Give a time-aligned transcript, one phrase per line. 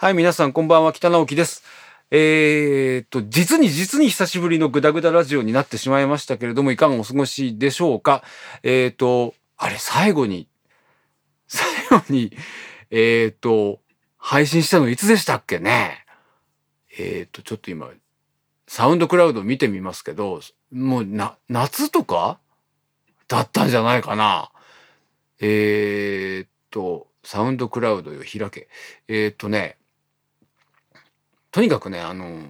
[0.00, 1.64] はい、皆さんこんばんは、北直樹です。
[2.12, 8.22] えー、っと、実に実に久しぶりのグダグダラジオになってしまいましたけれども、いかがお過ごしでしょうか？
[8.62, 10.46] えー、っと、あれ、最後に、
[11.48, 12.32] 最後に、
[12.92, 13.80] えー、っと、
[14.18, 16.06] 配信したのいつでしたっけね？
[16.96, 17.90] えー、っと、ちょっと今、
[18.68, 22.38] サウンドクラウド見てみますけど、もうな、夏とか？
[23.26, 24.52] だったんじゃないかな。
[25.40, 28.68] えー、っと、サウンドクラウドよ、開け。
[29.08, 29.74] えー、っとね、
[31.50, 32.42] とにかくね、あの、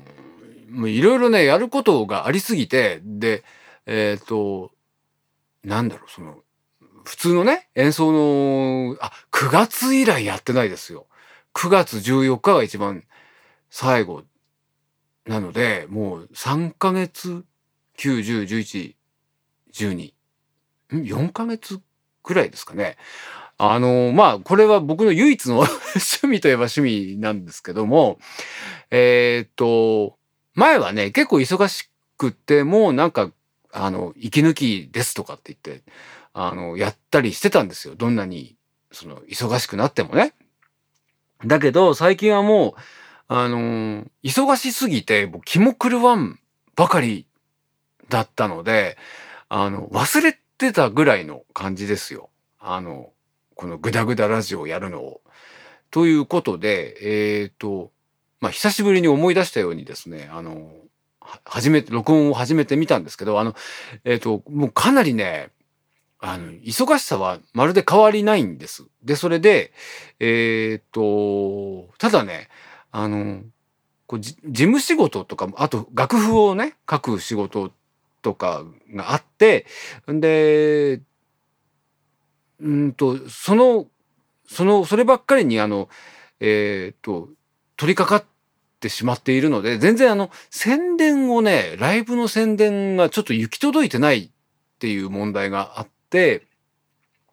[0.88, 3.44] いろいろね、やることがありすぎて、で、
[3.86, 4.72] えっ、と、
[5.64, 6.38] なんだろう、その、
[7.04, 11.06] 普通のね、演奏の、あ、9月以来やってないですよ。
[11.54, 13.04] 9月14日が一番
[13.70, 14.24] 最後
[15.26, 17.44] なので、もう3ヶ月、
[17.98, 18.94] 9、10、11、
[19.72, 20.12] 12、
[20.90, 21.80] ?4 ヶ月
[22.22, 22.96] くらいですかね。
[23.58, 25.58] あの、まあ、これは僕の唯一の
[25.94, 28.18] 趣味といえば趣味なんですけども、
[28.90, 30.16] えーっと、
[30.54, 33.32] 前はね、結構忙しくてもう、なんか、
[33.72, 35.84] あの、息抜きですとかって言って、
[36.32, 37.96] あの、やったりしてたんですよ。
[37.96, 38.56] どんなに、
[38.92, 40.34] その、忙しくなってもね。
[41.44, 42.80] だけど、最近はもう、
[43.26, 46.38] あの、忙しすぎて、もう気も狂わん
[46.76, 47.26] ばかり
[48.08, 48.96] だったので、
[49.48, 52.30] あの、忘れてたぐらいの感じですよ。
[52.60, 53.12] あの、
[53.58, 55.20] このグダグダラジオをやるのを。
[55.90, 56.96] ということで、
[57.40, 57.90] えっ、と、
[58.40, 60.70] まあ、久しぶりに思い出したようにですね、あの、
[61.44, 63.56] 初めて、録音を始めてみたんですけど、あの、
[64.04, 65.50] えっ、と、もうかなりね、
[66.20, 68.84] あの、忙しさはまるで変わりないんです。
[69.02, 69.72] で、それで、
[70.20, 72.48] えっ、と、ただね、
[72.92, 73.42] あの、
[74.06, 77.72] こうじ事務仕事とか、あと楽譜をね、書く仕事
[78.22, 78.62] とか
[78.94, 79.66] があって、
[80.10, 81.00] んで、
[82.60, 83.86] うんと、その、
[84.46, 85.88] その、そればっかりに、あの、
[86.40, 87.28] えっ、と、
[87.76, 88.28] 取り掛かっ
[88.80, 94.30] てしまっているので、全然あの、宣伝をね、ライブの宣伝がちょっと行き届いてないっ
[94.78, 96.46] ていう問題があって、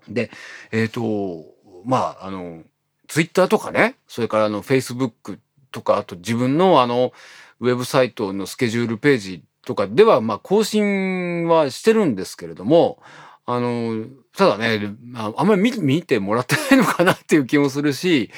[0.07, 0.29] で、
[0.71, 1.45] えっ、と、
[1.85, 2.63] まあ、あの、
[3.07, 5.39] ツイッターとかね、それからあの、フェイスブック
[5.71, 7.13] とか、あと自分のあの、
[7.59, 12.99] ウェブサイトのスケジュールページとかでは、まあ、更新はしてるんですけれども、
[13.47, 18.31] あの、ただね、あんまり見てもらってないのかなっていう気もするし、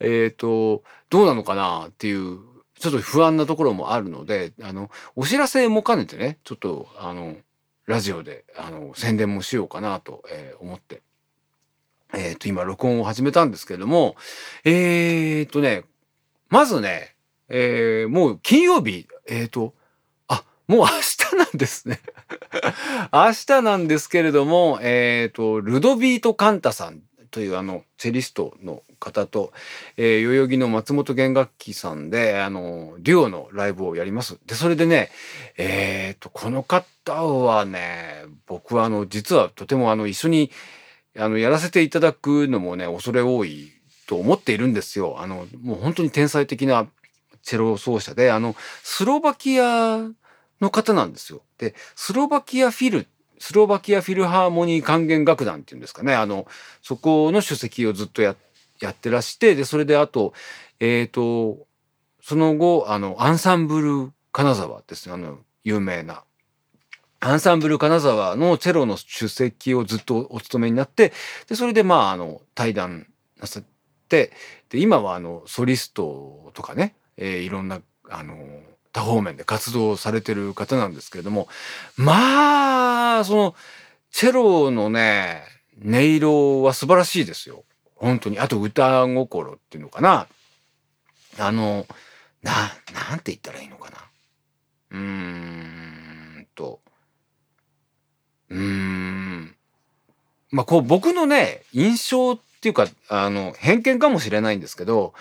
[0.00, 2.38] えっ、と、どうなのかなっていう、
[2.78, 7.36] ちょっと不安なところもあるので、あの、お知らせも兼ねてね、ちょっと、あの、
[7.86, 11.02] ラジオで、あの、宣伝もしようかなと、えー思って、
[12.14, 14.16] えっ、と、今、録音を始めたんですけれども、
[14.64, 15.84] えっ、とね、
[16.48, 17.14] まずね、
[17.48, 19.74] えーもう金曜日、えっ、と、
[20.26, 22.00] あ、もう明日なんですね。
[23.12, 29.52] 明日なんですけれども、えっ、と、ルドビート・カンタさんというあの、チェリストの方と、
[29.96, 34.38] えー代々木の松本弦楽器さんで、あの、デュオのライブをやります。
[34.46, 35.10] で、それでね、
[35.56, 40.50] えっ、と、この方はね、僕はあの、実はとてもあの、一緒に、
[41.18, 43.72] あの、やらせていただくのもね、恐れ多い
[44.06, 45.16] と思っているんですよ。
[45.18, 46.86] あの、もう本当に天才的な
[47.42, 50.08] チェロ奏者で、あの、スロバキア
[50.60, 51.42] の方なんですよ。
[51.58, 53.06] で、スロバキアフィル、
[53.38, 56.14] スロバキアフィルハーモニー管弦楽団っていうんですかね。
[56.14, 56.46] あの、
[56.82, 58.36] そこの主席をずっとや、
[58.80, 60.32] やってらして、で、それであと、
[60.80, 61.66] えっ、と、
[62.20, 65.14] その後、あの、アンサンブル金沢ですね。
[65.14, 66.24] あの、有名な。
[67.20, 71.12] アンサンブル金沢のチェロの主席をずっとお務めになって、
[71.48, 73.06] で、それでまあ、あの、対談
[73.40, 73.64] なさっ
[74.08, 74.32] て、
[74.68, 78.36] で、今はあの、ソリストとかね、えーいろんな、あの、
[78.94, 81.48] 多方面で活動されてる方なんですけれども、
[81.96, 83.54] まあ、その、
[84.12, 85.42] チェロのね、
[85.84, 87.64] 音色は素晴らしいですよ。
[87.96, 88.38] 本当に。
[88.38, 90.28] あと歌心っていうのかな。
[91.40, 91.86] あの、
[92.42, 92.52] な、
[93.10, 93.98] なんて言ったらいいのかな。
[94.92, 94.98] うー
[96.42, 96.80] んと、
[98.48, 99.56] うーん。
[100.52, 105.14] まあ、こう僕のね、印象っていうか、あの、偏見かもしれないんですけど、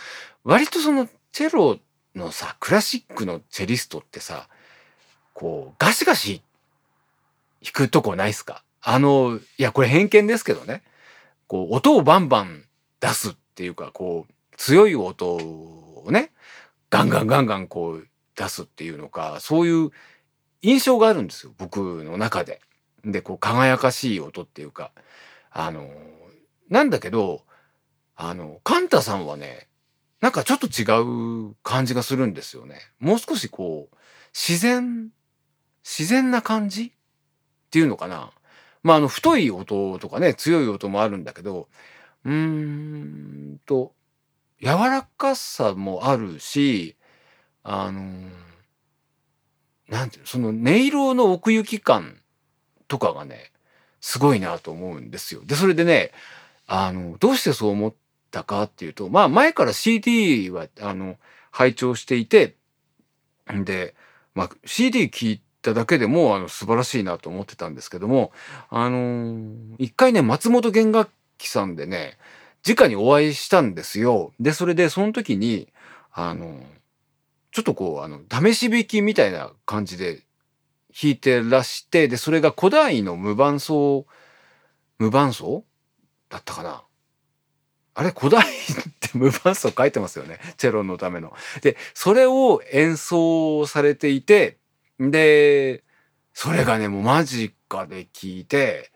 [0.44, 1.80] 割とそのチェロ
[2.16, 4.48] のさ、クラシックのチェリストってさ、
[5.34, 6.42] こう、ガシガシ
[7.64, 8.64] 弾くとこないっすか？
[8.82, 10.84] あの、いや、これ偏見ですけどね。
[11.48, 12.66] こう、音をバンバン
[13.00, 16.32] 出すっていうか、こう、強い音をね、
[16.90, 19.92] ガンガンガンガンこう出すっていうのか、そういう
[20.62, 22.62] 印象があるんですよ、僕の中で。
[23.04, 24.92] で、こう、輝かしい音っていうか、
[25.50, 25.90] あの、
[26.70, 27.44] なんだけど、
[28.16, 29.68] あの、カンタさんはね、
[30.24, 30.86] なんかちょっと違
[31.50, 32.80] う感じがするんですよね。
[32.98, 33.96] もう少しこう、
[34.34, 35.10] 自然、
[35.84, 36.92] 自然な感じっ
[37.72, 38.32] ていうのかな。
[38.84, 41.68] まあ、あの、太い音とかね、強い音もあるんだけど、
[42.24, 43.96] うーんと、
[44.62, 46.96] 柔らかさもあるし、
[47.64, 48.02] あの
[49.90, 52.22] なんていうの、その音色の奥行き感
[52.88, 53.52] とかがね、
[54.00, 55.42] すごいなと思うんですよ。
[55.44, 56.12] で、それでね、
[56.66, 57.94] あの、どうしてそう思っ
[58.34, 61.18] たかっていうと、まあ前から CD は、あの、
[61.52, 62.56] 拝聴していて、
[63.48, 63.94] で、
[64.34, 68.32] まあ CD 聞いただけでも、あの、素晴らしいなと思ってたんですけども、
[68.70, 72.18] あの一回ね、松本弦楽器さんでね、
[72.68, 74.34] 直にお会いしたんですよ。
[74.40, 75.72] で、それでその時に、
[76.12, 76.60] あの
[77.52, 80.24] ちょっとこう、あの、試し弾きみたいな感じで
[80.90, 84.08] 弾いてらして、で、それが古代の無伴奏、
[84.98, 85.64] 無伴奏
[86.30, 86.84] だったかな
[87.96, 88.46] あれ古代っ
[89.00, 90.40] て無伴奏書いてますよね。
[90.58, 91.36] チェロのための。
[91.62, 94.58] で、それを演奏されていて、
[95.00, 95.84] で、
[96.34, 98.92] それがね、もう間近で聞いて、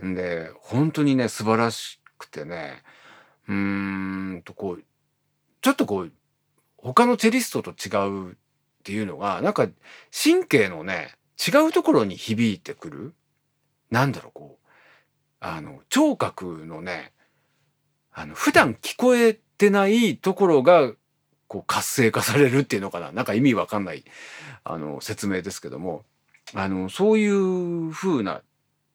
[0.00, 2.82] で、本当にね、素晴らしくてね、
[3.48, 3.54] うー
[4.36, 4.84] んとこう、
[5.62, 6.12] ちょっとこう、
[6.76, 8.34] 他のチェリストと違うっ
[8.84, 9.68] ていうのが、なんか
[10.12, 13.14] 神経のね、違うところに響いてくる。
[13.90, 14.66] なんだろう、こう、
[15.40, 17.12] あの、聴覚のね、
[18.18, 20.92] あの、普段聞こえてないところが、
[21.48, 23.12] こう活性化されるっていうのかな？
[23.12, 24.04] なんか意味わかんない、
[24.64, 26.04] あの、説明ですけども、
[26.54, 28.40] あの、そういう風な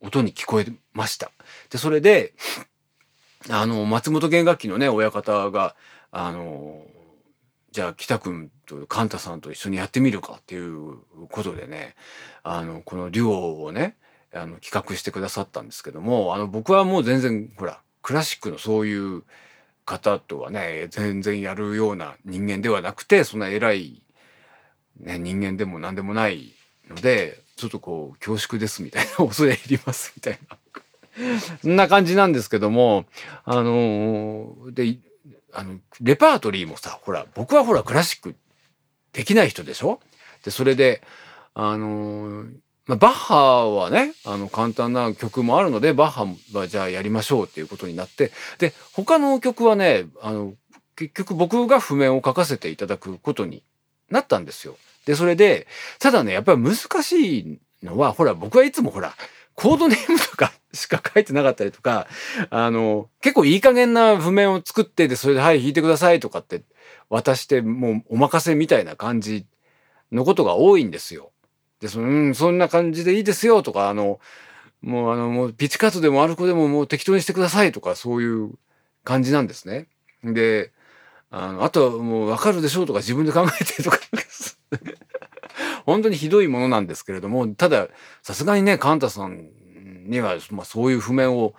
[0.02, 1.32] 音に聞こえました。
[1.70, 2.34] で、それで、
[3.50, 5.76] あの、松本弦楽器のね、親方が、
[6.10, 6.84] あの、
[7.70, 10.98] じゃあ北君とカンタさんと一緒にやってみるかっていう
[11.30, 11.96] ことでね
[12.44, 13.96] あのこのデュオをね
[14.34, 19.24] あの企画してくださったんですけどもあの僕はもう全然ほらクラシックのそういう
[19.86, 24.01] 方とはね全然やるような人間ではなくてそんな偉い、
[25.00, 26.53] ね、人間でも何でもない
[26.89, 30.57] のでちょっとこう恐縮ですみたいな恐れ入りますみたいな。
[31.62, 33.06] そんな感じなんですけども
[33.44, 34.98] あので
[35.53, 38.36] あの、レパートリーもさ、ほら、僕はほら、クラシック
[39.12, 40.00] できない人でしょ？
[40.45, 41.01] で、それで、
[41.53, 42.53] あのー、
[42.92, 50.56] まあ、バッハはね、あの、簡単な曲もあるので、バッハはじゃあやりましょうっていうことになって、で、他の曲はね、あの、
[50.98, 53.64] 結局僕が譜面を書かせていただくことに
[54.10, 54.76] なったんですよ。
[55.06, 55.68] で、それで、
[56.00, 59.14] ただね、やっぱり難しいのは、ほら、僕はいつもほら、
[59.56, 62.08] コードネームとか しか書いてなかったりとか、
[62.50, 66.64] あの、結構いい加減な譜面を作ってで、それで、はい、弾いてくださいとかって
[67.10, 69.46] 渡して、もうお任せみたいな感じ
[70.12, 71.32] のことが多いんですよ。
[71.81, 74.19] で、その、うん、そんな感じでいいですよとか、あの、
[74.81, 78.51] もうあの、もうピチカットでもアルコでももう適当にしてくださいとか、そういう
[79.04, 79.88] 感じなんですね。
[80.24, 80.72] で、
[81.31, 84.00] あの、あとはもうわかるでしょうとか自分で考えてとか
[85.86, 87.88] 本当にひどいものなんですけれども、ただ、
[88.22, 89.50] さすがにね、カンタさん
[90.06, 91.56] には、まあ、そういう譜面を、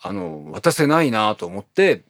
[0.00, 2.04] あの、渡せないなと思って、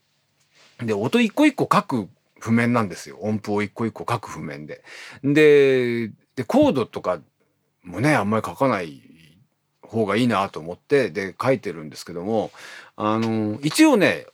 [0.82, 2.08] で、音一個一個書く
[2.40, 3.18] 譜面なんですよ。
[3.20, 4.82] 音符を一個一個書く譜面で。
[5.22, 7.20] で、で、コードとか
[7.84, 9.02] もね、あんまり書かない
[9.82, 12.50] 方がいいなと思って、で、書いてるんですけども、
[12.96, 14.26] あの、一応ね、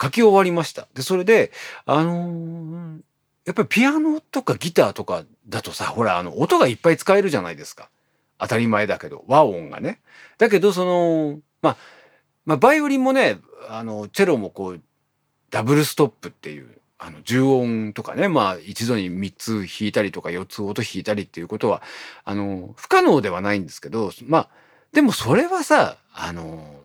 [0.00, 0.88] 書き終わりました。
[0.94, 1.52] で、それで、
[1.84, 2.98] あの
[3.44, 7.90] やっぱりピアノとかギターとかだとさ、ほら、あの、音がいっぱい使えるじゃないですか。
[8.38, 10.00] 当たり前だけど、和音がね。
[10.38, 11.76] だけど、その、まあ、
[12.46, 13.38] まあ、バイオリンもね、
[13.68, 14.80] あの、チェロもこう、
[15.50, 21.82] ダブルストップっていう、あの、重音とかね、まあ、一度に3つ弾いたりとか4つ音弾いたりっていうことは、
[22.24, 24.48] あの、不可能ではないんですけど、まあ、
[24.92, 26.82] でもそれはさ、あの、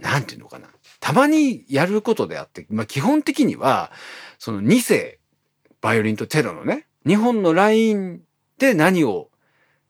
[0.00, 0.68] なんていうのかな。
[0.98, 3.92] たまにやることであって、まあ、基本的には、
[4.38, 5.18] その2世、
[5.82, 8.22] バイオリンとチェロのね、2本のライン
[8.58, 9.28] で何を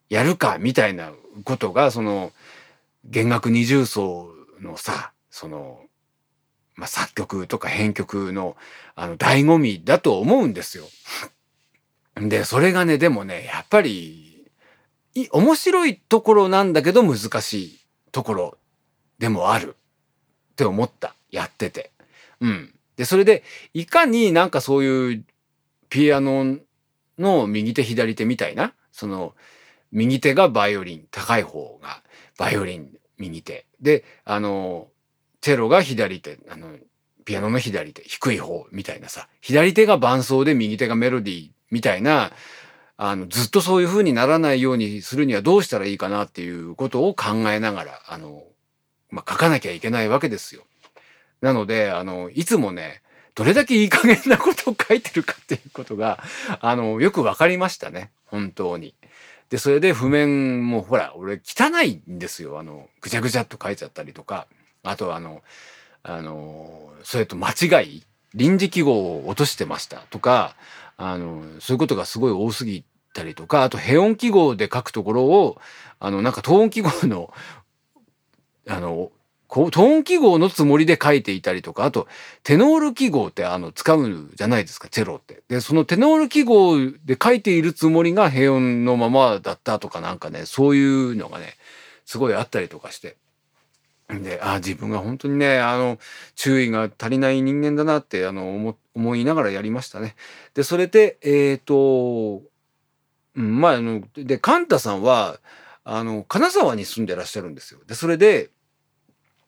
[0.09, 1.13] やるかみたいな
[1.45, 2.33] ことが、その、
[3.05, 5.84] 弦楽二重奏のさ、その、
[6.77, 8.57] まあ、作曲とか編曲の、
[8.95, 10.85] あの、醍醐味だと思うんですよ。
[12.17, 14.51] で、それがね、でもね、やっぱり、
[15.31, 18.59] 面白いところなんだけど難しいところ
[19.19, 19.77] でもある
[20.53, 21.15] って思った。
[21.31, 21.91] やってて。
[22.41, 22.75] うん。
[22.97, 23.43] で、それで、
[23.75, 25.25] いかになんかそういう
[25.89, 26.59] ピアノ
[27.19, 29.35] の右手左手みたいな、その、
[29.91, 32.03] 右手がバイオリン、高い方が
[32.39, 33.67] バイオリン、右手。
[33.81, 34.89] で、あの、
[35.45, 36.69] チェロが左手、あの、
[37.27, 42.33] ピアノの左手、低い方みたいなさ、左手が伴奏で右手がメロディーみたいな、
[42.97, 48.43] あの、ずっとそういう風にならないようにするにはどうしたらいいかなっていうことを考えながら、あの、
[49.11, 50.63] まあ、書かなきゃいけないわけですよ。
[51.43, 53.03] なので、あの、いつもね、
[53.35, 56.25] どれだけいい加減なことを書いてるかっていうことが、
[56.63, 58.13] あの、よくわかりましたね。
[58.25, 58.95] 本当に。
[59.51, 62.59] で、それで譜面もほら、俺汚いんですよ。
[62.59, 64.47] あの、ぐちゃぐちゃっと書いちゃったりとか、
[64.85, 65.43] あとあの、
[66.03, 68.03] あの、それと間違い
[68.35, 70.57] 臨時記号を落としてましたとか、
[70.97, 75.61] あの、そういうことがすごい多すぎたりとか、あと、ヘ音記号で書くところを、
[75.99, 77.33] あの、なんか、トーン記号の、
[78.69, 79.11] あの、
[79.47, 82.09] こう、トーン記号のつもりで書いていたりとか、あと、
[82.43, 85.43] テノール記号ってあの、使うじゃないですか、チェロって。
[85.49, 91.55] で、そのテノール記号で書いているつもりが平穏のままだったとかなんかね、そういうのがね、
[92.05, 93.17] すごいあったりとかして。
[94.09, 95.99] で、あ自分が本当にね、あの、
[96.35, 100.15] 注意が足りない人間だなって、あの、思、いながらやりましたね。
[100.53, 102.43] で、それで、えっ、ー、と、
[103.37, 105.41] うん、まあ、あの、で、カンタさんは、
[105.85, 107.81] あの、金沢に住んでらっしゃるんですよ。
[107.87, 108.51] で、それで、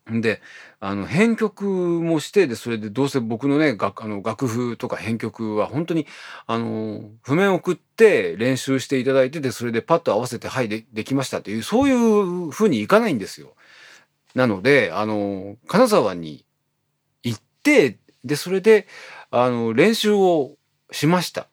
[0.09, 0.41] で、
[0.79, 6.07] あの、編曲もして、で、それでどうせ僕のね、楽、あの、楽譜とか編曲は本当に、
[6.47, 13.55] あの、譜面を送って練習していただいて、で、それでパッと合わせて、はい、で、できましたっていう、そういう風にいかないんですよ。
[14.37, 16.45] なので、あの、金沢に
[17.23, 18.87] 行って、で、それで、
[19.31, 20.57] あの、練習を
[20.93, 21.49] しました。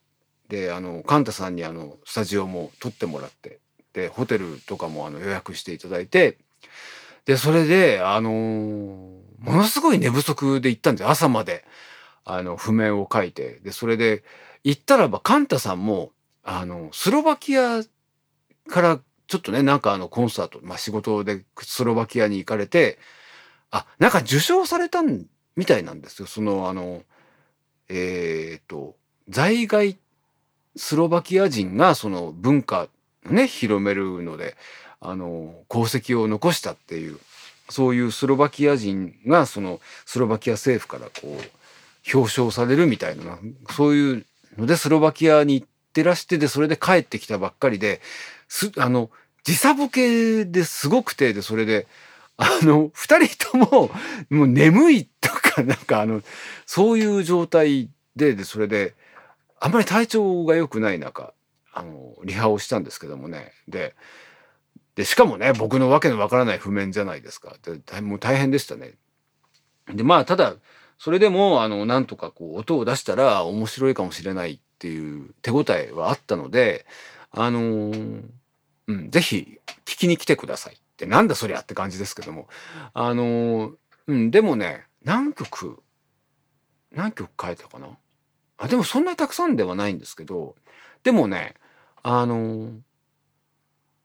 [0.49, 3.61] で、あの、カンタさんにあの、スタジオも撮ってもらって、
[3.93, 6.39] で、ホテルとかもあの予約していただいて、
[7.23, 11.07] で、それで、あの、ものすごい寝不足で行ったんです。
[11.07, 11.63] 朝まで、
[12.25, 13.61] あの、譜面を書いて。
[13.63, 14.25] で、それで、
[14.65, 16.11] 行ったらば、カンタさんも、
[16.43, 17.81] あの、スロバキア
[18.67, 18.99] から
[19.33, 22.99] ちょっとね、なんかあの、コンサート、まあ、仕事でスロバキアに行かれて、
[23.71, 25.27] あ、なんか受賞されたみ
[25.65, 26.27] たいなんですよ。
[26.27, 27.01] その、あの、
[27.89, 28.95] えっ、と、
[29.29, 29.97] 在外
[30.75, 32.87] スロバキア人がその文化
[33.25, 34.55] ね、広めるので、
[35.03, 37.19] あの功績を残したっていう
[37.69, 43.37] そういうスロバキア人がそのスロバキア政府からこう表彰されるみたいな
[43.71, 44.25] そういう
[44.57, 48.01] のでスロバキアに行ってらしてでそれで帰ってきたばっかりで
[48.47, 49.09] すあの
[49.43, 51.87] 時差ボケですごくてでそれで
[52.37, 53.91] あの二人とも
[54.29, 56.21] もう眠いとかなんかあの
[56.65, 58.95] そういう状態ででそれで
[59.59, 61.33] あんまり体調が良くない中
[61.73, 63.95] あのリハをしたんですけどもねで
[64.95, 67.55] で、しかもね、僕のわけのわからない譜面じゃないですか。
[67.63, 68.93] でもう大変でしたね。
[69.93, 70.55] で、まあ、ただ、
[70.99, 76.85] それでも、あの、なんとかこう、音を出したら面白いかもしれないっていう手応えはあったので、
[77.31, 78.23] あのー、
[78.87, 82.47] うん、ぜひ聞きに来てくださいって、なんだそりゃって感じですけども。
[82.93, 83.71] あの、
[84.07, 85.81] うん、でもね、何曲、
[86.91, 87.87] 何曲書いたかな？
[88.57, 90.55] あ、でもそんなにたくさんではないんですけど、
[91.03, 91.55] でもね、
[92.01, 92.71] あの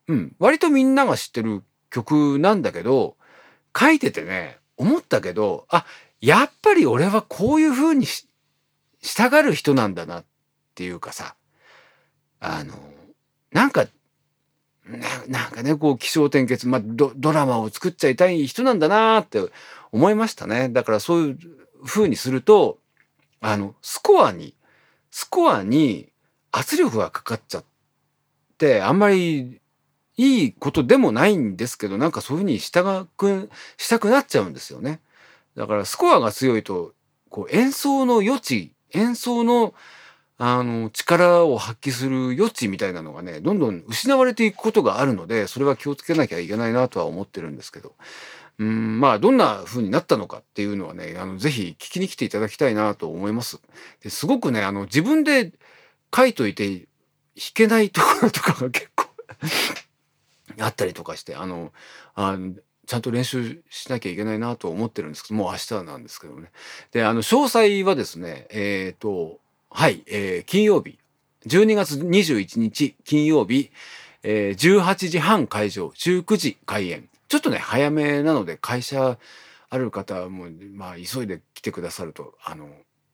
[0.06, 3.16] うん、割とみんなが知ってる曲なんだけど、
[3.78, 5.84] 書いててね、思ったけど、あ、
[6.20, 8.26] やっぱり俺はこういう風にし
[9.16, 10.24] たがる人なんだなっ
[10.74, 11.34] ていうかさ、
[12.40, 12.74] あの、
[13.52, 13.86] なんか、
[15.28, 19.40] なんかね、こう、気象転結、まあド、ドラマを作っちゃいたい人なんだなって
[19.92, 20.68] 思いましたね。
[20.70, 21.38] だからそういう
[21.84, 22.78] 風にすると、
[23.40, 24.54] あの、スコアに、
[25.10, 26.10] スコアに
[26.52, 27.64] 圧力がかかっちゃっ
[28.56, 29.60] て、あんまり
[30.16, 35.00] いいことでもないんですけど、なんかそういうふうに従く、したくなっちゃうんですよね。
[35.56, 36.94] だからスコアが強いと、
[37.28, 39.74] こう演奏の余地、演奏の
[40.38, 47.94] あの、力を発揮する余地みたいなのがね、どんどん失われていくことがあるので、それは気をつけなきゃいけないなとは思ってるんですけど。
[48.58, 53.60] うん、まあ、どんな風になったのかっていうのはね、あの、ぜひ聞きに来ていただきたいなと思います。
[54.02, 55.52] ですごくね、あの、自分で
[56.14, 56.86] 書いといて弾
[57.54, 59.06] けないところとかが結構
[60.60, 61.72] あったりとかして、あの、
[62.14, 62.54] あの
[62.86, 66.50] ちゃんと練習しなきゃいけないなと思ってるんですけど、もう明日なんですけどね。
[66.90, 70.98] で、あの、詳細はですね、えっ、ー、と、はい、えー、金曜日、
[71.46, 73.70] 12月21日金曜日、
[74.22, 77.08] えー、18時半会場、19時開演。
[77.28, 79.18] ちょっとね、早めなので、会社
[79.68, 82.68] ある方も、まあ、急いで来てくださると、あの、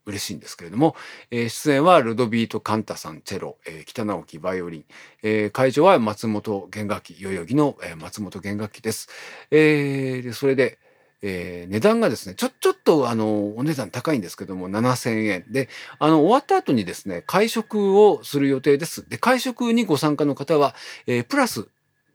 [0.06, 0.94] 嬉しいんですけれども、
[1.30, 4.84] えー、出演はルドビート・カンタさんチェロ、えー、北直樹バイオリン、
[5.22, 9.08] えー、会場は松本弦楽器代々木の、えー、松本弦楽器です。
[9.50, 10.78] えー、でそれで、
[11.26, 19.08] えー、値段がですねちょちょっとあのお値段高いんですけども7000円であの終わった後にですね会食をする予定です。
[19.08, 20.74] で会食にご参加の方は、
[21.06, 21.66] えー、プラス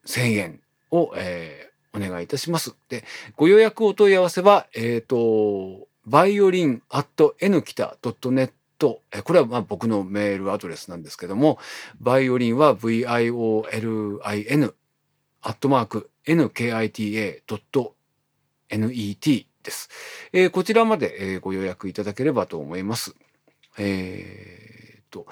[0.05, 0.61] 1000円
[0.91, 2.75] を、えー、お願いいたします。
[2.87, 3.03] で
[3.35, 9.01] ご予約お問い合わせはえっ、ー、とバイオリン at n きた .net こ
[9.33, 11.57] れはまあ僕のメールアドレスなんですけども、
[11.99, 14.73] バイオリンは violin
[15.41, 17.98] アットマーク nkita.net
[18.69, 19.89] NET です。
[20.33, 23.15] えー、こちらまで、えー、ご予約いただければと思います。
[23.77, 25.25] えー、と、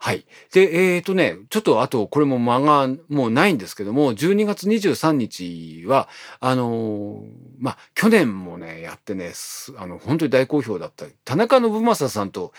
[0.00, 0.24] はい。
[0.52, 6.08] で、えっ、ー、とね、ちょっとあと、これも間がもうないんですけども、12月23日は、
[6.38, 7.26] あのー、
[7.58, 9.32] まあ、去年もね、やってね、
[9.76, 12.52] あの、本当に大好評だった、田中信正さんと、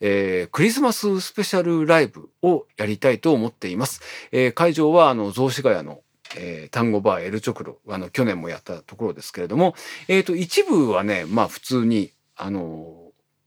[0.00, 4.00] えー、クリスマススペシャルライブをやりたいと思っています。
[4.32, 6.00] えー、会場は、あの、雑司ヶ谷の
[6.36, 9.74] えー、単語バーエルチョクロ、あの、去年もやったところですけれども、
[10.08, 13.06] えっ、ー、と、一部はね、まあ普通に、あの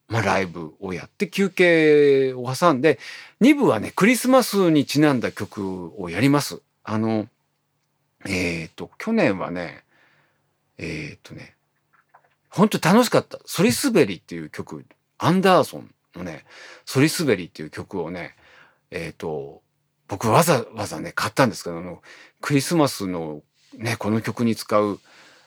[0.10, 3.00] まあ、ライブをやって休憩を挟んで、
[3.42, 6.62] 2部はね、クリスマスにちなんだ曲をやります。
[6.84, 7.28] あの、
[8.26, 9.84] えっ、ー、と、去年はね、
[10.80, 11.56] えっ、とね、
[12.50, 13.40] 本当楽しかった。
[13.46, 14.84] ソリスベリっていう曲、
[15.20, 16.44] アンダーソンのね、
[16.86, 18.36] ソリスベリっていう曲をね、
[18.90, 19.62] えっ、と、
[20.10, 22.02] 僕わざわざね、買ったんですけど、あの、
[22.42, 23.44] クリスマスの
[23.76, 25.00] ね、この曲に使う、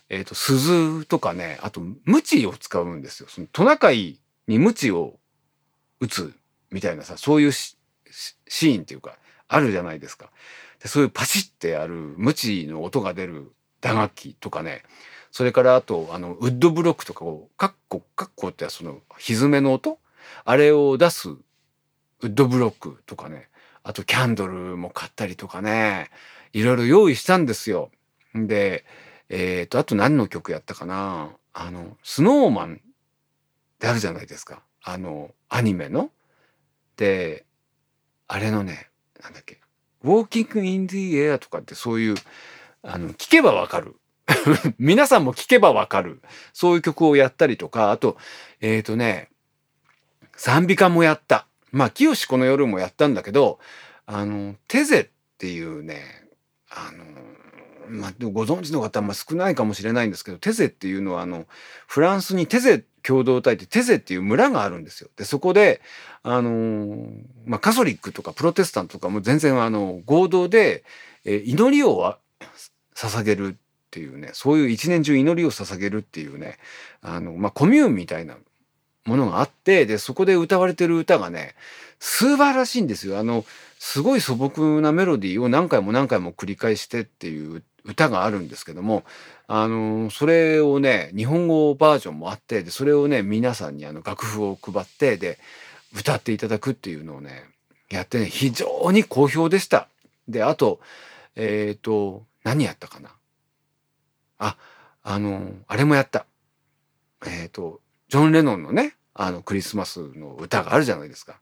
[0.09, 3.28] えっ、と、鈴とかね、あと、ムチを使うんですよ。
[3.28, 5.19] そのトナカイに鞭を
[6.00, 6.33] 打つ
[6.71, 9.16] みたいなさ、そういうシーンっていうか、
[9.49, 10.31] あるじゃないですか。
[10.81, 14.83] でそういうパシッてやる鞭の音が出る打楽器とかね、
[15.33, 19.99] それからあと、あの、ウッドブロックとかを、カッコ、カッコってその、歪めの音？
[20.45, 21.38] あれを出すウ
[22.23, 23.49] ッドブロックとかね、
[23.84, 26.10] あとキャンドルも買ったりとかね、
[26.52, 27.90] いろいろ用意したんですよ。
[28.34, 28.84] で、
[29.28, 32.78] えっ、ー、と、あと何の曲やったかなあの、スノーマンっ
[33.78, 34.62] てあるじゃないですか。
[34.82, 36.10] あの、アニメの。
[36.96, 37.44] で、
[38.28, 38.88] あれのね、
[39.22, 39.60] なんだっけ、
[40.04, 42.14] Walking in the Air とかってそういう、
[42.82, 43.96] あの、聞けばわかる。
[44.78, 46.22] 皆さんも聞けばわかる。
[46.52, 48.16] そういう曲をやったりとか、あと、
[48.60, 49.30] えっ、ー、とね、
[50.36, 51.46] 賛美歌もやった。
[51.73, 53.59] まあ、清この夜もやったんだけど、
[54.07, 56.02] あの、テゼっていうね、
[56.71, 57.05] あの、
[57.88, 61.47] まあ、ご存知の方は少ないかもしれないんですけど、テゼっていうのは、あの、
[61.87, 65.11] フランスにテゼ共同体ってテゼっていう村があるんですよ。
[65.17, 65.81] で、そこで、
[66.23, 67.09] あの
[67.47, 70.85] まあ、カソリックとかプロテスタントとかも全然あの、合同で、
[71.25, 72.17] え、祈りを
[72.95, 73.61] 捧げるっ
[73.91, 76.59] ていうね、そういう一年中祈りを捧げるっていうね、
[77.00, 78.37] あの、まあ、コミューンみたいな
[79.04, 81.54] ものがあって、で、そこで歌われてる歌がね、
[81.99, 83.18] 素晴らしいんですよ。
[83.18, 83.44] あの、
[83.78, 89.04] すごい素朴なメロディーを何回も何回も繰り返してっていう歌があるんですけども、
[89.49, 95.38] あの、それをね、日本語バージョンもあって、で、それをね、皆さんにあの楽譜を配って、で、
[95.95, 97.45] 歌っていただくっていうのをね、
[97.91, 99.88] やってね、非常に好評でした。
[100.28, 100.80] で、あと、
[101.34, 103.10] えっ、ー、と、何やったかな？
[104.38, 104.56] あ、
[105.02, 106.25] あの、あれもやった。
[107.26, 107.80] えっ、ー、と、
[108.12, 111.40] ジョン・レノンのね、あの、クリスマスの歌があるじゃないですか。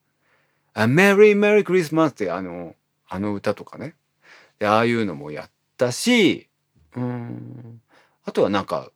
[0.77, 2.77] A Merry Merry Christmas ってあの、
[3.09, 3.97] あの歌とかね。
[4.61, 6.49] でああいうのもやったし、
[6.95, 7.81] うん、
[8.25, 8.93] あとはなんか、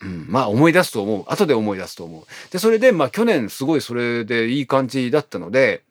[0.00, 1.24] うん、まあ思い出すと思う。
[1.28, 2.24] 後で思い出すと思う。
[2.50, 5.84] で、それで、まあ去年すごいそれでいい感じだったので、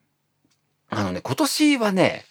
[0.90, 2.26] あのね、今年はね、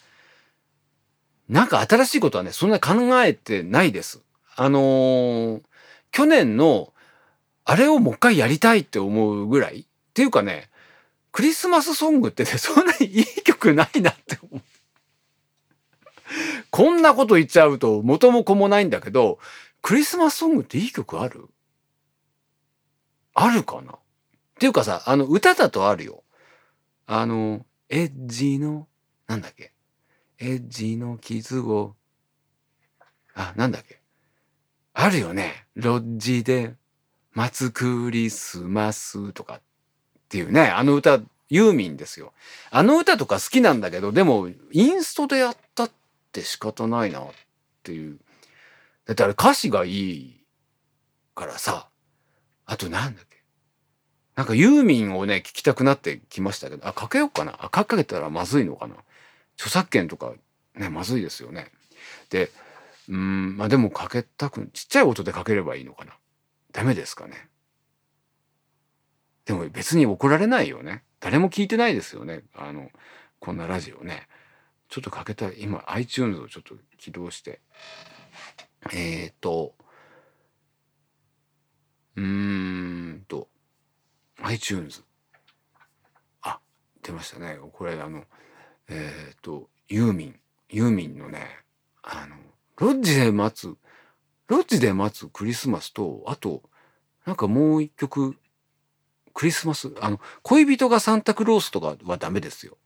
[1.47, 4.21] なんか新しいことはね、そんな考えてないです。
[4.55, 5.61] あのー、
[6.11, 6.93] 去年の、
[7.69, 10.71] あれをもう一回やりたいって思うぐらいっていうかね、
[11.31, 14.61] クリスマスソングってね、 そんなにいい曲ないなって思う。
[16.71, 19.37] こんなこと言っちゃうと元も子もないんだけど、
[19.83, 21.47] クリスマスソングっていい曲ある？
[23.35, 23.93] あるかな？
[23.93, 23.97] っ
[24.57, 26.23] ていうかさ、あの歌だとあるよ。
[27.05, 28.87] あの、エッジの、
[29.27, 29.73] なんだっけ？
[30.39, 31.95] エッジの傷を、
[33.35, 34.01] あ、なんだっけ？
[34.93, 35.67] あるよね。
[35.75, 36.78] ロッジで
[37.39, 39.61] 待つクリスマスとかっ
[40.29, 42.33] ていうね、あの歌、ユーミンですよ。
[42.69, 45.91] あの歌とか好きなんだけど、でも、インストでやったっ
[46.29, 47.23] って仕方ないなっ
[47.83, 48.19] ていう。
[49.05, 50.43] だってあれ歌詞がいい
[51.35, 51.89] からさ、
[52.65, 53.37] あとなんだっけ。
[54.35, 57.57] なんかユーミンをね、聞きたくなってきましたけど、あ、かけようかな。
[57.59, 58.95] あ、かけたらまずいのかな。
[59.55, 60.33] 著作権とか
[60.75, 61.71] ね、まずいですよね。
[62.29, 62.51] で、
[63.09, 66.13] うん、まあでもかけたく、ちっちゃい音でかければいいのかな。
[66.71, 67.49] ダメですかね。
[69.45, 71.03] でも別に怒られないよね。
[71.19, 72.43] 誰も聞いてないですよね。
[72.55, 72.89] あの、
[73.39, 74.27] こんなラジオね。
[74.89, 77.61] ちょっとかけたい今 iTunes をちょっと起動して
[78.91, 79.75] えっ、ー、と
[82.15, 83.47] うーんと
[84.41, 85.03] iTunes
[86.41, 86.59] あ
[87.03, 88.23] 出ましたねこれあの
[88.89, 91.47] えっ、ー、とユーミンユーミンのね
[92.01, 92.35] あの
[92.77, 93.75] ロッジで待つ
[94.49, 96.63] ロッジで待つクリスマスとあと
[97.25, 98.35] なんかもう一曲
[99.33, 99.93] クリスマス？
[100.01, 102.77] あの恋人がサンタクロースとかはダメですよ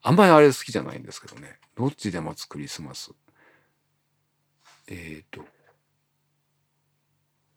[0.00, 1.58] あんまりあれ好きじゃないんですけどね。
[1.76, 3.10] どっちで待つクリスマス？
[4.86, 5.44] えっ、ー、と、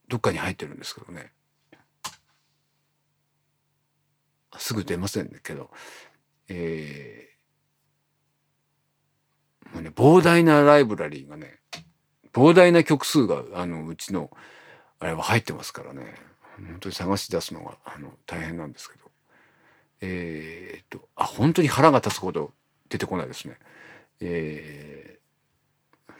[0.09, 1.31] どっかに入ってるんですけどね。
[4.57, 5.69] すぐ出ませんねけど、
[6.49, 7.29] え
[9.73, 11.60] もうね、膨大なライブラリーがね、
[12.33, 14.29] 膨大な曲数が、あの、うちの、
[14.99, 16.15] あれは入ってますからね。
[16.57, 19.11] 本当に探し出すのが、あの、大変なんですけど。
[20.01, 22.51] えー、っと、あ、本当に腹が立つほど
[22.89, 23.57] 出てこないですね。
[24.19, 25.19] え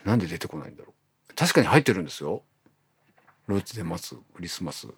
[0.04, 0.92] ー、なんで出てこないんだろ
[1.30, 1.34] う。
[1.34, 2.42] 確かに入ってるんですよ。
[3.46, 4.88] ロッジで待つクリスマス。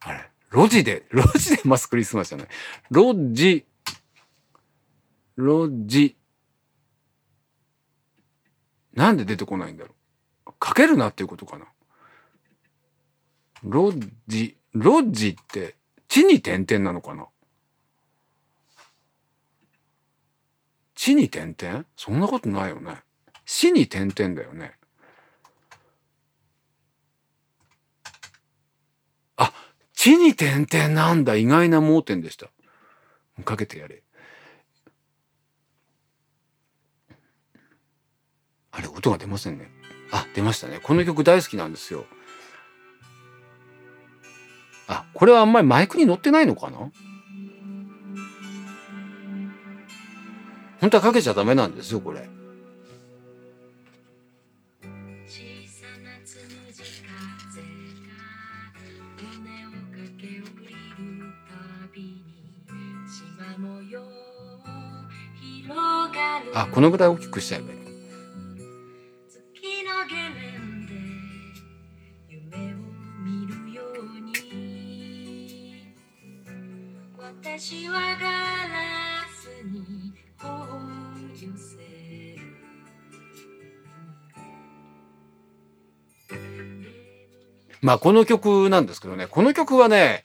[0.00, 2.48] あれ路地で、路地で待つクリスマスじゃない。
[2.90, 3.66] 路地、
[5.36, 6.16] 路地。
[8.96, 9.94] なんで出てこないんだろ
[10.46, 10.52] う。
[10.58, 11.66] かけるなっていうことかな。
[13.62, 15.76] 路地、路地って
[16.08, 17.26] 地に点々なのかな？
[20.94, 21.84] 地に点々？
[21.96, 23.02] そんなことないよね。
[23.44, 24.72] 死に点々だよね。
[29.36, 29.52] あ、
[29.92, 31.36] 地に点々なんだ。
[31.36, 32.48] 意外な盲点でした。
[33.44, 34.02] かけてやれ。
[38.76, 39.70] あれ、音が出ませんね。
[40.12, 40.80] あ、出ましたね。
[40.82, 42.04] この曲大好きなんですよ。
[44.86, 46.92] あ、これはあんまりマイクに乗ってないのかな？
[50.78, 52.28] 本当はかけちゃダメなんですよ、これ。
[66.54, 67.72] あ、このぐらい大きくしちゃえば
[77.26, 80.12] 私はガラスに
[81.34, 81.76] 寄せ
[87.80, 90.22] まあこの曲なんですけどねこの曲はね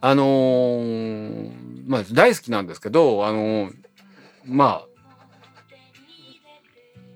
[0.00, 1.52] あのー、
[1.86, 3.74] まあ大好きなんですけどあのー、
[4.46, 4.86] ま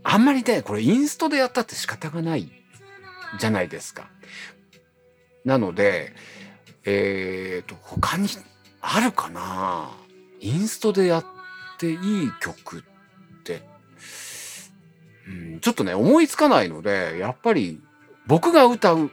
[0.05, 2.53] ああんまりねこれインストでやったって仕方がない
[3.39, 4.11] じゃないですか。
[5.47, 6.13] なので
[6.85, 8.29] えっ、ー、と他に
[8.83, 9.91] あるかな？
[10.41, 11.25] インストでやっ
[11.79, 11.99] ていい
[12.41, 12.83] 曲っ
[13.45, 13.63] て、
[15.29, 17.81] うん、ちょっとね、思いつかないので、やっぱり
[18.27, 19.11] 僕が歌う、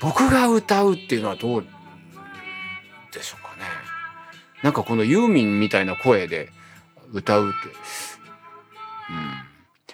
[0.00, 1.64] 僕が歌うっていうのはどう
[3.12, 3.62] でしょうかね。
[4.62, 6.50] なんかこのユーミンみたいな声で
[7.12, 9.34] 歌うって、うん。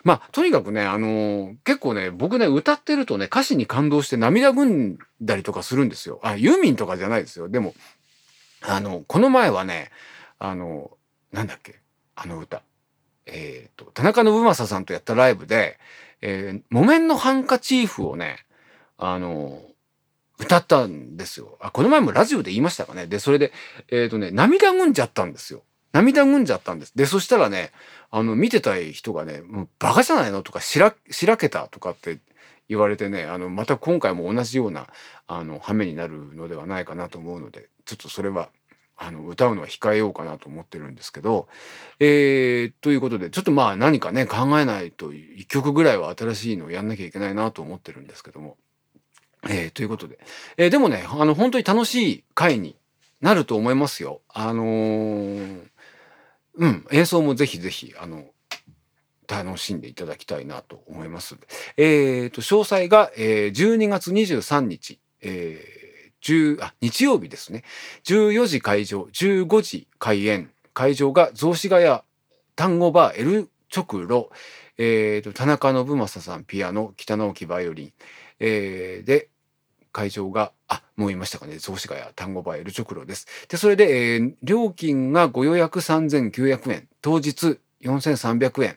[0.03, 6.21] まあ、とにかくね、あのー、結構ね、僕ね、歌ってるとね、歌詞に感動して涙ぐんだりとかするんですよ。
[6.23, 7.51] あ、ユーミンとかじゃないですよ。
[7.51, 7.75] でも、
[8.63, 9.91] あの、この前はね、
[10.39, 10.91] あの、
[11.33, 11.81] なんだっけ、
[12.15, 12.63] あの歌。
[13.27, 15.79] えっ、ー、と、田中信正さんとやったライブで、
[16.21, 18.45] えー、木綿のハンカチーフをね、
[18.99, 19.63] あの、
[20.39, 21.57] 歌ったんですよ。
[21.61, 23.07] あ、この前もラジオで言いましたかね。
[23.07, 23.53] で、それで、
[23.89, 25.63] えっ、ー、とね、涙ぐんじゃったんですよ。
[25.93, 26.93] 涙ぐんじゃったんです。
[26.97, 27.73] で、そしたらね、
[28.11, 32.19] あの、見てたい人がね、もうバカじゃないのとか、しら、しらけたとかって
[32.69, 34.87] 言われてね、あの、また今回も同じような、
[35.27, 38.51] あの、羽目になるのではないかなと思うので、ちょっとそれは、
[38.97, 41.49] あの、歌うのは控えようかなと思ってるんですけど、
[41.99, 48.57] えー、ということで、ちょっとまあ何かね、考えないと、一曲ぐらいは新しいのをやんなきゃいけないなと思ってるんですけども、
[49.49, 50.19] えー、ということで、
[50.57, 52.77] えー、でもね、あの、本当に楽しい回に
[53.21, 54.21] なると思いますよ。
[54.29, 55.67] あのー、
[56.57, 58.27] うん、演奏もぜひぜひ、あの、
[59.27, 61.37] 楽しんでいただきたいなと思います。
[61.77, 65.80] えっ、ー、と、詳細が、えー、12月23日、えー、
[66.23, 67.65] 10あ日曜日ですね。
[68.05, 70.51] 14時会場、15時開演。
[70.73, 72.01] 会場が雑司ヶ谷
[72.57, 74.29] 単語バー L 直路、
[74.79, 77.93] えーと、田中信正さんピアノ、北直樹バイオリン、
[78.39, 79.29] えー、で、
[79.93, 83.27] 会場が、あ、もう言いましたかね、雑司ヶ谷単語バー L 直路です。
[83.49, 88.77] で、それで、えー、料金がご予約3900円、当日4300円、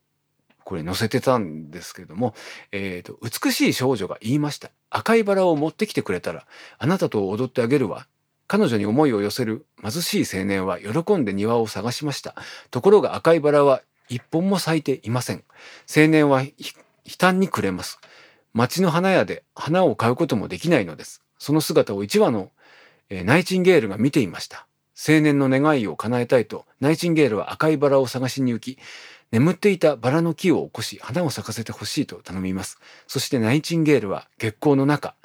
[0.63, 2.33] これ載せてたんですけれども、
[2.71, 4.71] えっ、ー、と、美しい少女が言いました。
[4.89, 6.45] 赤いバラを持ってきてくれたら、
[6.77, 8.07] あなたと踊ってあげるわ。
[8.47, 12.35] 彼女に思いを寄せる貧しい青年は喜んで庭を探しました。
[12.69, 15.45] ところが赤いバラは一本も咲いていません。
[15.93, 16.51] 青年は悲
[17.17, 17.99] 嘆に暮れます。
[18.53, 21.21] 町の花屋で花を買うこともできないのです。
[21.39, 22.51] その姿を一羽の
[23.09, 24.67] ナイチンゲールが見ていました。
[24.95, 28.77] 青年の願いを叶えたいと、ナイチンゲールは赤いバラを探しに行き、
[29.31, 32.79] 眠っていたバラの木を起こし、花を咲かせてほしいと頼みます。
[33.07, 35.15] そしてナイチンゲールは月光の中、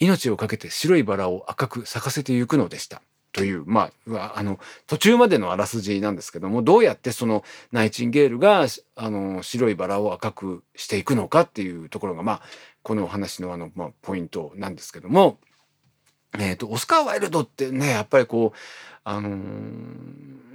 [0.00, 3.00] 命を懸けて白いバラを赤く咲かせてゆくのでした。
[3.32, 12.42] という、まあ、あの、途中までのあらすじなんですけども、どうやってそのナイチンゲールが、あの、白いバラを赤くしていくのかっていうところが、まあ、
[12.82, 15.38] このお話のあの、まあ、ポイントなんですけども、
[16.36, 18.58] えっ、ー、と、オスカー・ワイルドってね、やっぱりこう、
[19.04, 19.34] あのー、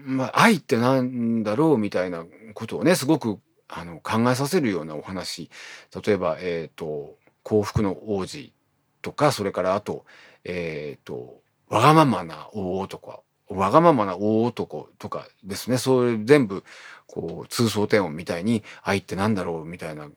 [0.05, 5.49] まあ、愛ってなんだろうみたいなことをね、すごくあの考えさせるようなお話。
[6.05, 8.53] 例えば、えっ、ー、と、幸福の王子
[9.01, 10.05] とか、それからあと、
[10.43, 15.77] えっ、と、わがままな大男、わがままな大男とかですね。
[15.77, 16.63] そういう全部、
[17.07, 20.07] こう、通奏低音みたいに、愛ってなんだろうみたいな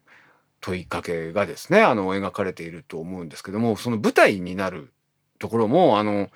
[0.60, 4.92] 問いかけがですね、あの、描かれていると思うんですけども、その舞台になる
[5.38, 6.30] ところも、あの、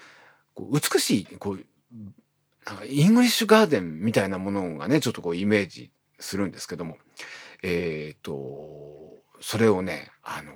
[0.57, 1.65] 美しい、こう、
[2.67, 6.99] なんかイングリッシュガーデンみたいなものがね、ちょっとこうイメージするんですけども、
[7.63, 10.53] えっ、ー、と、それをね、あの、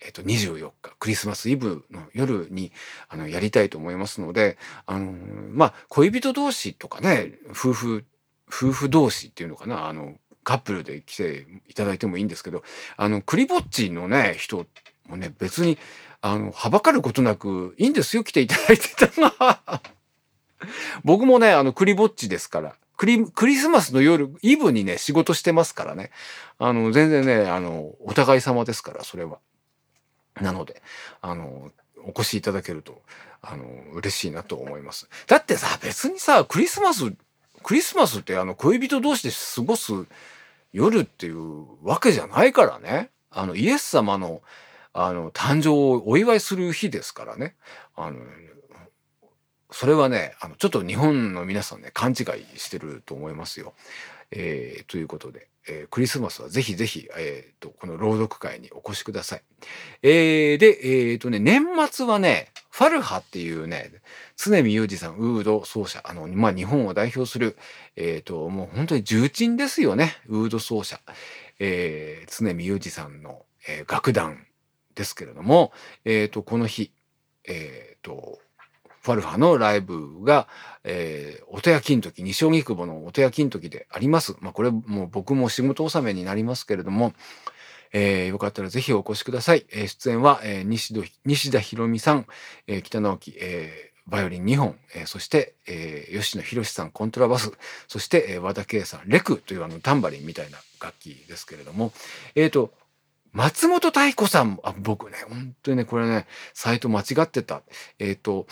[0.00, 2.72] えっ、ー、と、24日、クリスマスイブの夜に、
[3.08, 8.04] あの、やりたいと思いますので、あの、まあ、恋人同士とかね、夫婦、
[8.46, 12.62] 夫婦同士っていうのかな、あの、カップルで来ていただいてもいいんですけど、
[12.98, 14.66] あの、クリぼっちのね、人
[15.06, 15.78] もね、別に、
[16.26, 19.82] あの、はばかることなく、いいんですよ、来ていただいてたが。
[21.04, 22.76] 僕もね、あの、クリぼっちですから。
[22.96, 26.10] クリ、クリスマスの夜、イブにね、仕事してますからね。
[26.58, 29.38] あの、全然ね、あの、お互い様ですから、それは。
[30.40, 30.82] なので、
[31.20, 31.70] あの、
[32.06, 33.02] お越しいただけると、
[33.42, 35.10] あの、嬉しいなと思います。
[35.26, 37.12] だってさ、別にさ、クリスマス、
[37.62, 39.92] クリスマスってあの、恋人同士で過ごす
[40.72, 43.10] 夜っていうわけじゃないからね。
[43.30, 44.40] あの、イエス様の、
[44.94, 47.56] あの、誕生をお祝いする日ですからね。
[47.96, 48.20] あの、
[49.70, 52.22] それはね、あの、ちょっと日本の皆さんね、勘違
[52.54, 53.74] いしてると思いますよ。
[54.30, 59.42] えー、ということで、えー、クリスマスはぜひぜひ、えー、と、この朗読会にお越しください。
[60.02, 63.90] えー、で、えー、とね、年末はね、ファルハっていうね、
[64.36, 67.56] 常見裕二さん、ウード奏者、あの、まあ、日本を代表する、
[67.96, 71.00] えー、と、もう本当に重鎮ですよね、ウード奏者。
[71.58, 74.46] えー、常見裕二さんの、えー、楽団
[74.94, 75.72] ですけれども、
[76.04, 76.92] えっ、ー、と、この日、
[77.44, 78.38] えっ、ー、と、
[79.04, 80.48] ファルファのライブが、
[80.82, 84.34] えー、音谷金時、西荻窪の音谷金時であります。
[84.40, 87.12] まあ、これもう僕も仕事納めになりますけれども、
[87.92, 89.66] えー、よかったらぜひお越しください。
[89.70, 90.94] えー、出演は、えー、西
[91.26, 92.26] 西田博美さん、
[92.66, 97.52] えー、北直樹、えー、バイオリン2本、えー、そして、えー、吉野博さんコントラバス、
[97.88, 101.92] そして、えー、和田圭さんレクというあのタンバリンみたいな楽器ですけれども、
[102.34, 102.72] えっ、ー、と、
[103.34, 107.62] 松本太子さんも、あ、僕ね、本当にね、これね、サイト間違ってた。
[107.98, 108.46] えっ、ー、と、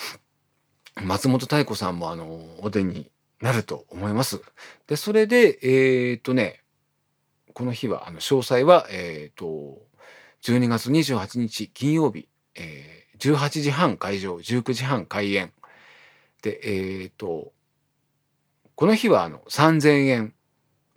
[1.00, 3.08] 松本太子さんもあの、お出に
[3.40, 4.42] なると思います。
[4.88, 6.64] で、それで、えっ、ー、とね、
[7.54, 9.80] この日は、あの、詳細は、えっ、ー、と、
[10.42, 15.52] 12月28日金曜日、えー、18時半会場、19時半開演。
[16.42, 17.52] で、えっ、と、
[18.74, 20.34] この日はあの3000円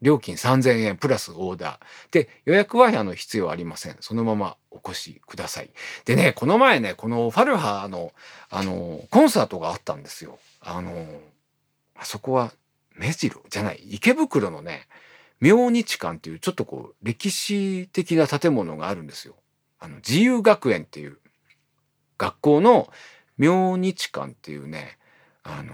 [0.02, 2.14] 料金3000円プラスオーダー。
[2.14, 3.98] で、予約はあの必要ありません。
[4.00, 5.70] そのままお越しください。
[6.06, 8.12] でね、この前ね、このファルハの、
[8.50, 10.40] あの、コンサートがあったんですよ。
[10.62, 11.08] あの、
[11.96, 12.52] あそこは
[12.96, 14.88] 目白じゃない、池袋のね、
[15.42, 19.36] 明日館っていうちょっとこう、歴史的な建物があるんですよ。
[19.80, 21.18] あの、自由学園っていう
[22.18, 22.90] 学校の
[23.38, 24.98] 明日館っていうね、
[25.44, 25.74] あの、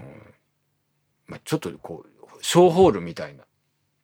[1.26, 3.44] まあ、ちょっとこう、小ホールみたいな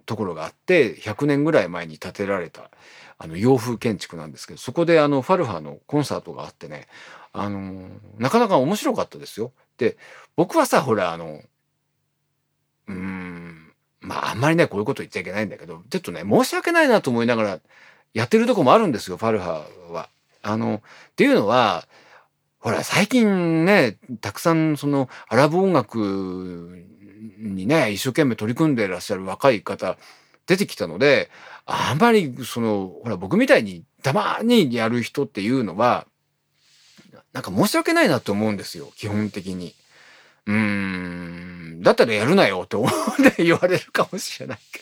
[0.09, 2.71] ところがあって100年ぐらい前に建てられた
[3.19, 6.87] あの洋風建築なんですけどそこであのファルハのコンサートがあってね
[7.35, 9.53] あのなかなか面白かったですよ。
[9.77, 9.99] で
[10.35, 11.43] 僕はさほらあの
[12.89, 17.61] うーんまああんまりねこういうこと言っちゃいけないんだけどちょっとね申し訳ないなと思いながら
[18.15, 20.09] やってるとこもあるんですよファルハは。
[20.43, 20.81] あのっ
[21.17, 21.87] ていうのは
[22.61, 26.87] ほら最近ねたくさんそのアラブ音楽
[27.39, 29.97] にね一生懸命取り組んでいらっしゃる若い方
[30.47, 31.31] 出てきたので
[31.67, 36.07] あんまりそのほら僕みたいにたまにやる人っていうのは
[37.33, 39.75] なんか申し訳ないなと思うんですよ基本的に。
[40.47, 42.91] うーんだったらやるなよって思っ
[43.37, 44.81] て言われるかもしれないけ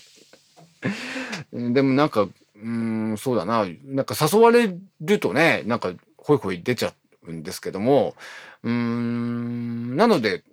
[1.58, 1.72] ど。
[1.72, 6.92] でもなんかうんそうだななんか誘われるとねなんかホイホイ出ちゃ
[7.26, 8.14] うんですけども
[8.62, 10.44] うーんなので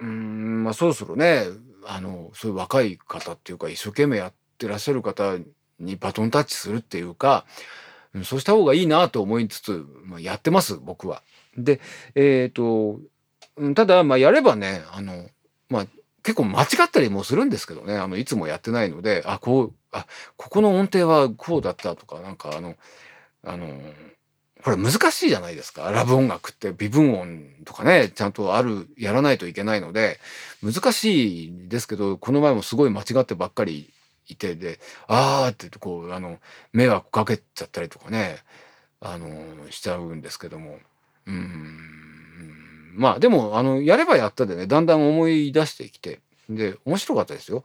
[0.00, 1.44] うんまあそろそろね
[1.86, 5.36] あのそういう若い方っていうか一生懸命やってらっしゃる方
[5.78, 7.46] にバトンタッチするっていうか、
[8.24, 11.22] そうした方がいいなと思いつつ、まあ、やってます僕は。
[11.56, 11.80] で
[12.14, 13.00] えっ、ー、と
[13.74, 15.28] ただまあやればねあの
[15.68, 15.86] まあ
[16.22, 22.74] 結構間違ったりもするんですけどねあのいつもやってないのであこうあここの音程はこうだったとかなんかあの
[23.44, 23.80] あの
[24.62, 25.90] これ難しいじゃないですか。
[25.90, 30.18] ラブ音楽って微分音とかね、ちゃんとある、やらないといけないので、
[30.62, 33.90] 難しいですけど、この前もすごい間違ってばっかり
[34.28, 36.38] いて、で、あーってこう、あの、
[36.72, 38.38] 迷惑かけちゃったりとかね、
[39.00, 40.78] あの、しちゃうんですけども。
[41.26, 42.00] うん。
[42.94, 47.64] まあでも、あの、やればやったでね、だんだん思い出してきて、で、面白かったですよ。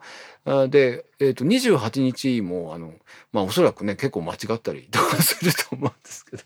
[0.70, 2.94] で、えっ、ー、と、28日も、あの、
[3.34, 6.44] まあおそらくね、結構間違ったりとかすると思うんですけど。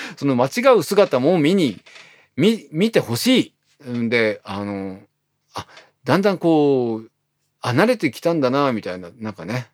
[0.16, 1.80] その間違う姿も見に、
[2.36, 3.54] 見、見てほし
[3.86, 3.90] い。
[3.90, 5.00] んで、あの、
[5.54, 5.66] あ、
[6.04, 7.10] だんだんこう、
[7.60, 9.68] あ、慣れてきたんだな、みたいな、なんかね、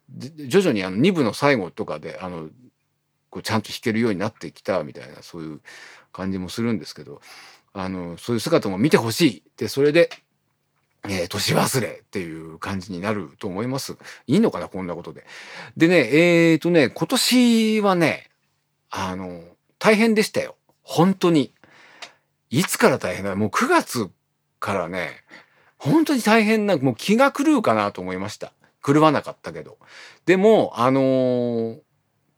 [0.46, 2.48] 徐々にあの2部の最後とかで、あの、
[3.30, 5.60] こうちゃんと弾けるようになってきた、みたいな、そういう
[6.12, 7.20] 感じもするんですけど、
[7.72, 9.42] あの、そういう姿も見てほしい。
[9.56, 10.10] で、それで、
[11.04, 13.96] えー、年忘れっていう感じになると思います。
[14.26, 15.24] いいのかな、こんなことで。
[15.76, 15.96] でね、
[16.52, 18.30] えっ、ー、とね、今年はね、
[18.90, 19.42] あの、
[19.80, 20.54] 大変でしたよ。
[20.82, 21.52] 本当に。
[22.50, 23.34] いつから大変だ？
[23.34, 24.10] もう9月
[24.60, 25.10] からね、
[25.78, 28.52] 本当に大変な、もう気が狂うかなと思いました。
[28.84, 29.78] 狂わなかったけど。
[30.26, 31.80] でも、あのー、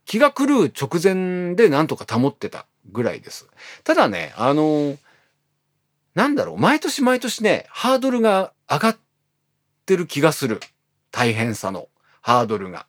[0.05, 3.47] 気が狂う直前でなんとか保ってたぐらいです。
[3.83, 4.97] ただね、あのー、
[6.15, 8.97] なんだろう、毎年毎年ね、ハードルが上がっ
[9.85, 10.59] てる気がする。
[11.11, 11.89] 大変さの
[12.21, 12.87] ハードルが。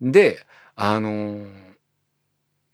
[0.00, 0.44] で、
[0.76, 1.48] あのー、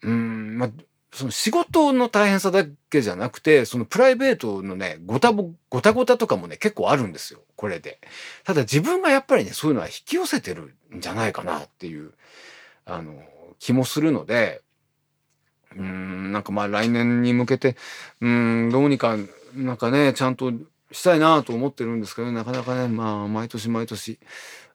[0.02, 0.70] うん、ま、
[1.12, 7.40] その仕事の大変さだけじゃなくて、そのプライベートのね、ごたご、ごたごたとかもね、結構あるんですよ。
[7.56, 8.00] これで。
[8.44, 12.12] ただ自分がやっぱりね、そういうのは引き寄せてるんじゃないかなっていう、
[12.84, 13.22] あの、
[13.58, 14.62] 気もするので、
[15.76, 17.76] うん、なんかまあ来年に向けて、
[18.20, 19.16] うん、どうにか、
[19.54, 20.52] なんかね、ちゃんと
[20.92, 24.18] したいなと思ってるんですけど、なかなかね、まあ、毎年毎年、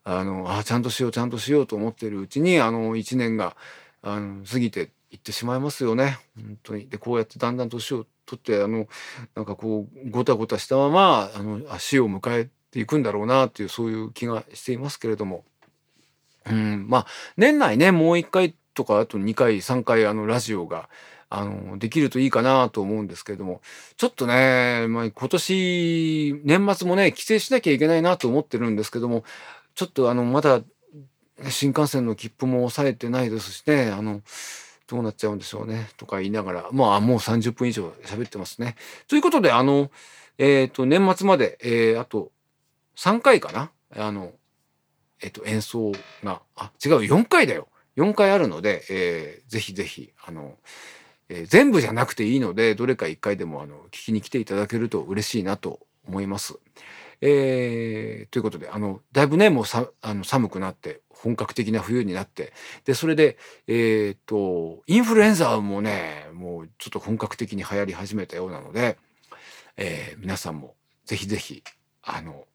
[0.04, 3.56] あの、あちゃんとしよう、ちゃんとしようと思ってるうちに、あの、一年が、
[4.02, 6.20] あの、過ぎていってしまいますよね。
[6.36, 6.88] 本当に。
[6.88, 8.88] でこうやってだんだん年を取ってあの
[9.36, 15.44] なんかこうごたごたしたままあの死を迎えていくんだろうなっていうそういう気がしていますけれども、
[16.46, 17.06] うん、まあ
[17.38, 20.90] 年内ねもう1回とかあと2回3回あのラジオが
[21.30, 23.62] あのできるといいかなと思うんですけれども。
[23.98, 29.24] ちょっとね、まあ、今年年末もね帰省しなきゃいけないなと思ってるんですけども。
[29.76, 30.62] ちょっとあのまだ
[31.50, 34.22] 新幹線の切符も抑えてないですしねあの
[34.88, 38.76] どうなっちゃうんでしょうねとか言いながらまあもう30分以上喋ってますね。
[39.08, 39.90] ということであの
[40.38, 42.32] えっ、ー、と年末まで、えー、あと
[42.98, 43.72] 3回かな？
[43.98, 44.34] あの
[45.22, 45.92] えっ、ー、と演奏
[46.24, 47.68] があ違う4回だよ
[47.98, 50.56] 4回あるので、えー、ぜひぜひあの、
[51.30, 56.60] えー、全部じゃなくていいのでどれか1回でもあの聞きに来ていただけると嬉しいなと思います。
[57.28, 62.54] えー、ということであのだいぶねもうさあの寒くなって本格的な冬になって
[62.86, 69.00] でそれでえっ、とインフルエンザもねもうちょっと本格的に流行り始めたようなので、
[69.76, 71.64] えー、皆さんもぜひぜひ
[72.04, 72.46] あの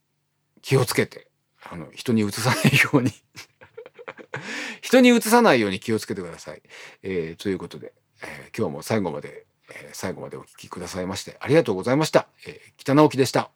[0.63, 1.27] 気をつけて
[1.69, 3.11] あの人にうつさないように
[4.83, 6.63] 人にうつさないように気をつけてください。
[7.03, 7.93] えー、ということで、
[8.23, 12.29] えー、今日も最後まで、えー、最後までお聴きくださいましてありがとうございました。
[12.47, 13.51] えー、北直樹でした。